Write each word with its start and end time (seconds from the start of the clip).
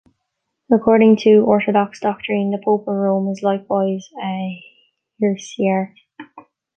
According 0.73 1.17
to 1.17 1.43
Orthodox 1.45 1.99
doctrine, 1.99 2.49
the 2.49 2.57
Pope 2.57 2.87
of 2.87 2.95
Rome 2.95 3.31
is 3.31 3.43
likewise 3.43 4.09
a 4.19 4.59
heresiarch. 5.21 5.93